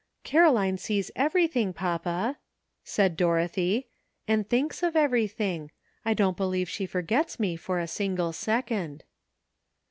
"Caroline 0.23 0.79
sees 0.79 1.11
everything, 1.15 1.73
papa," 1.73 2.39
said 2.83 3.15
Dorothy, 3.15 3.87
"and 4.27 4.49
thinks 4.49 4.81
of 4.81 4.95
everything. 4.95 5.69
I 6.03 6.15
don't 6.15 6.35
believe 6.35 6.67
she 6.69 6.87
forgets 6.87 7.39
me 7.39 7.55
for 7.55 7.77
a 7.79 7.85
single 7.85 8.33
second." 8.33 9.03